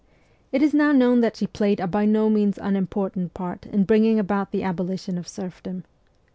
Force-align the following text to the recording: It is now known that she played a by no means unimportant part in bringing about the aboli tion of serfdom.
It 0.51 0.63
is 0.63 0.73
now 0.73 0.91
known 0.91 1.19
that 1.19 1.35
she 1.35 1.45
played 1.45 1.79
a 1.79 1.85
by 1.85 2.05
no 2.07 2.27
means 2.27 2.57
unimportant 2.59 3.35
part 3.35 3.67
in 3.67 3.83
bringing 3.83 4.17
about 4.17 4.49
the 4.49 4.61
aboli 4.63 4.99
tion 4.99 5.15
of 5.19 5.27
serfdom. 5.27 5.83